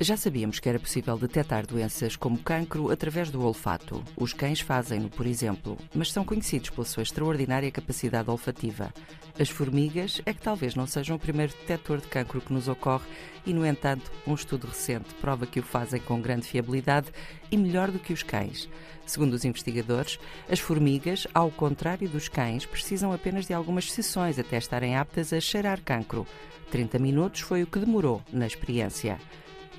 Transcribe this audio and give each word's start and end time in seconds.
Já 0.00 0.16
sabíamos 0.16 0.60
que 0.60 0.68
era 0.68 0.78
possível 0.78 1.18
detectar 1.18 1.66
doenças 1.66 2.14
como 2.14 2.38
cancro 2.38 2.92
através 2.92 3.30
do 3.30 3.42
olfato. 3.42 4.04
Os 4.16 4.32
cães 4.32 4.60
fazem-no, 4.60 5.10
por 5.10 5.26
exemplo, 5.26 5.76
mas 5.92 6.12
são 6.12 6.24
conhecidos 6.24 6.70
pela 6.70 6.86
sua 6.86 7.02
extraordinária 7.02 7.68
capacidade 7.72 8.30
olfativa. 8.30 8.94
As 9.40 9.48
formigas 9.48 10.22
é 10.24 10.32
que 10.32 10.40
talvez 10.40 10.76
não 10.76 10.86
sejam 10.86 11.16
o 11.16 11.18
primeiro 11.18 11.52
detector 11.52 12.00
de 12.00 12.06
cancro 12.06 12.40
que 12.40 12.52
nos 12.52 12.68
ocorre 12.68 13.06
e, 13.44 13.52
no 13.52 13.66
entanto, 13.66 14.08
um 14.24 14.34
estudo 14.34 14.68
recente 14.68 15.12
prova 15.14 15.46
que 15.46 15.58
o 15.58 15.64
fazem 15.64 16.00
com 16.00 16.20
grande 16.20 16.46
fiabilidade 16.46 17.08
e 17.50 17.56
melhor 17.56 17.90
do 17.90 17.98
que 17.98 18.12
os 18.12 18.22
cães. 18.22 18.68
Segundo 19.04 19.32
os 19.34 19.44
investigadores, 19.44 20.20
as 20.48 20.60
formigas, 20.60 21.26
ao 21.34 21.50
contrário 21.50 22.08
dos 22.08 22.28
cães, 22.28 22.64
precisam 22.64 23.12
apenas 23.12 23.46
de 23.46 23.52
algumas 23.52 23.90
sessões 23.90 24.38
até 24.38 24.58
estarem 24.58 24.96
aptas 24.96 25.32
a 25.32 25.40
cheirar 25.40 25.82
cancro. 25.82 26.24
30 26.70 27.00
minutos 27.00 27.40
foi 27.40 27.64
o 27.64 27.66
que 27.66 27.80
demorou 27.80 28.22
na 28.32 28.46
experiência. 28.46 29.18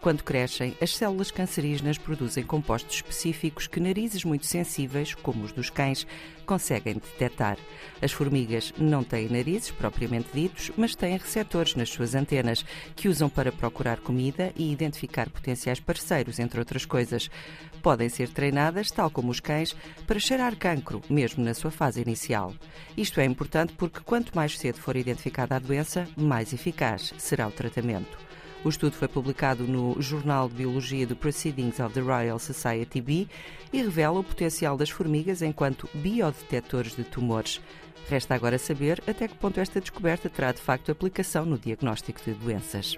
Quando 0.00 0.22
crescem, 0.22 0.76
as 0.82 0.94
células 0.94 1.30
cancerígenas 1.30 1.96
produzem 1.96 2.44
compostos 2.44 2.96
específicos 2.96 3.66
que 3.66 3.80
narizes 3.80 4.22
muito 4.22 4.44
sensíveis, 4.44 5.14
como 5.14 5.44
os 5.44 5.52
dos 5.52 5.70
cães, 5.70 6.06
conseguem 6.44 6.94
detectar. 6.94 7.56
As 8.02 8.12
formigas 8.12 8.72
não 8.76 9.02
têm 9.02 9.28
narizes 9.28 9.70
propriamente 9.70 10.28
ditos, 10.32 10.70
mas 10.76 10.94
têm 10.94 11.16
receptores 11.16 11.74
nas 11.74 11.88
suas 11.88 12.14
antenas, 12.14 12.64
que 12.94 13.08
usam 13.08 13.30
para 13.30 13.50
procurar 13.50 13.98
comida 14.00 14.52
e 14.56 14.70
identificar 14.70 15.30
potenciais 15.30 15.80
parceiros, 15.80 16.38
entre 16.38 16.58
outras 16.58 16.84
coisas. 16.84 17.30
Podem 17.82 18.10
ser 18.10 18.28
treinadas, 18.28 18.90
tal 18.90 19.10
como 19.10 19.30
os 19.30 19.40
cães, 19.40 19.74
para 20.06 20.20
cheirar 20.20 20.56
cancro, 20.56 21.02
mesmo 21.08 21.42
na 21.42 21.54
sua 21.54 21.70
fase 21.70 22.02
inicial. 22.02 22.54
Isto 22.96 23.20
é 23.20 23.24
importante 23.24 23.72
porque 23.72 24.00
quanto 24.00 24.36
mais 24.36 24.58
cedo 24.58 24.78
for 24.78 24.96
identificada 24.96 25.56
a 25.56 25.58
doença, 25.58 26.06
mais 26.16 26.52
eficaz 26.52 27.14
será 27.16 27.48
o 27.48 27.52
tratamento. 27.52 28.33
O 28.64 28.70
estudo 28.70 28.96
foi 28.96 29.06
publicado 29.06 29.64
no 29.64 30.00
Jornal 30.00 30.48
de 30.48 30.54
Biologia 30.54 31.06
do 31.06 31.14
Proceedings 31.14 31.78
of 31.80 31.92
the 31.92 32.00
Royal 32.00 32.38
Society 32.38 32.98
B 32.98 33.28
e 33.70 33.82
revela 33.82 34.18
o 34.18 34.24
potencial 34.24 34.74
das 34.74 34.88
formigas 34.88 35.42
enquanto 35.42 35.88
biodetectores 35.92 36.96
de 36.96 37.04
tumores. 37.04 37.60
Resta 38.08 38.34
agora 38.34 38.58
saber 38.58 39.02
até 39.06 39.28
que 39.28 39.34
ponto 39.34 39.60
esta 39.60 39.80
descoberta 39.80 40.30
terá 40.30 40.50
de 40.50 40.62
facto 40.62 40.90
aplicação 40.90 41.44
no 41.44 41.58
diagnóstico 41.58 42.20
de 42.24 42.32
doenças. 42.32 42.96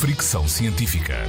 Fricção 0.00 0.48
Científica. 0.48 1.24